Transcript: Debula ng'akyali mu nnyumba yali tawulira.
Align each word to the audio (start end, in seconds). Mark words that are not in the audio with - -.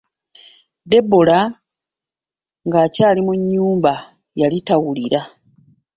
Debula 0.89 1.39
ng'akyali 2.67 3.19
mu 3.27 3.33
nnyumba 3.39 3.93
yali 4.39 4.57
tawulira. 4.67 5.21